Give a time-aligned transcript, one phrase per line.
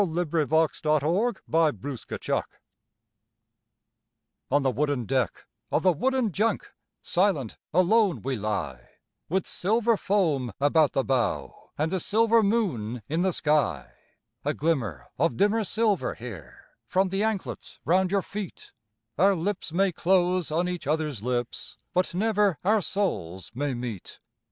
[0.01, 0.09] Hira
[0.47, 2.43] Singh's Farewell to Burmah
[4.49, 6.71] On the wooden deck of the wooden Junk,
[7.03, 8.89] silent, alone, we lie,
[9.29, 13.91] With silver foam about the bow, and a silver moon in the sky:
[14.43, 18.71] A glimmer of dimmer silver here, from the anklets round your feet,
[19.19, 24.19] Our lips may close on each other's lips, but never our souls may meet.